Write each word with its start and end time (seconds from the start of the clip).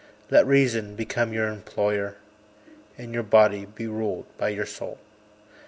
Let 0.31 0.47
Reason 0.47 0.95
become 0.95 1.31
your 1.31 1.49
employer, 1.49 2.15
And 2.97 3.13
your 3.13 3.21
body 3.21 3.65
be 3.65 3.85
ruled 3.85 4.25
by 4.35 4.49
your 4.49 4.65
soul. 4.65 4.97